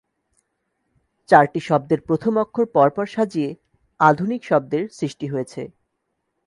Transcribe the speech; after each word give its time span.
চারটি 1.29 1.59
শব্দের 1.59 1.99
প্রথম 2.01 2.33
অক্ষর 2.37 2.65
পর 2.75 2.87
পর 2.89 3.05
সাজিয়ে 3.05 3.49
‘আধূনিক’ 3.99 4.41
শব্দের 4.43 4.83
সৃষ্টি 4.89 5.25
হয়েছে। 5.27 5.61